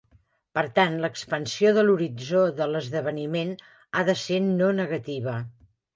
[0.59, 3.53] Per tant, l'expansió de l'horitzó de l'esdeveniment
[4.01, 5.37] ha de ser no negativa.